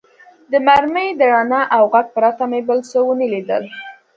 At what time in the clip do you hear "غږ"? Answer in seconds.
1.93-2.07